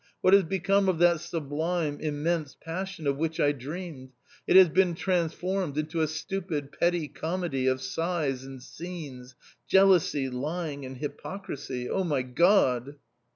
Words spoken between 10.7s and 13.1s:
and hypocrisy— oh, my God!"